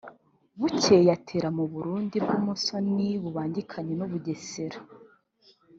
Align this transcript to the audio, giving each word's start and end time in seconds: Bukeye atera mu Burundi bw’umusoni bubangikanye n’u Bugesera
Bukeye 0.59 1.09
atera 1.17 1.47
mu 1.57 1.65
Burundi 1.73 2.15
bw’umusoni 2.23 3.07
bubangikanye 3.23 3.93
n’u 3.99 4.07
Bugesera 4.11 4.77